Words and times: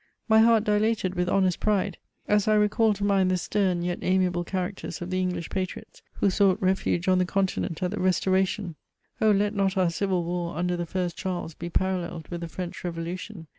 My 0.27 0.39
heart 0.39 0.63
dilated 0.63 1.13
with 1.13 1.29
honest 1.29 1.59
pride, 1.59 1.99
as 2.27 2.47
I 2.47 2.55
recalled 2.55 2.95
to 2.95 3.03
mind 3.03 3.29
the 3.29 3.37
stern 3.37 3.83
yet 3.83 3.99
amiable 4.01 4.43
characters 4.43 4.99
of 4.99 5.11
the 5.11 5.19
English 5.21 5.51
patriots, 5.51 6.01
who 6.13 6.31
sought 6.31 6.59
refuge 6.59 7.07
on 7.07 7.19
the 7.19 7.25
Continent 7.37 7.83
at 7.83 7.91
the 7.91 7.99
Restoration! 7.99 8.73
O 9.21 9.29
let 9.29 9.53
not 9.53 9.77
our 9.77 9.91
civil 9.91 10.23
war 10.23 10.55
under 10.57 10.75
the 10.75 10.87
first 10.87 11.15
Charles 11.17 11.53
be 11.53 11.69
paralleled 11.69 12.29
with 12.29 12.41
the 12.41 12.47
French 12.47 12.83
Revolution! 12.83 13.45